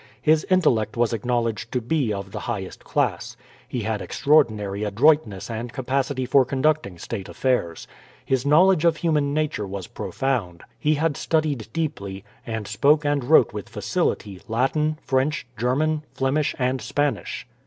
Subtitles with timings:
[0.19, 3.37] His intellect was acknowledged to be of the highest class.
[3.67, 7.87] He had extraordinary adroitness and capacity for conducting state affairs.
[8.25, 10.63] His knowledge of human nature was profound.
[10.79, 16.81] He had studied deeply, and spoke and wrote with facility Latin, French, German, Flemish, and
[16.81, 17.45] Spanish.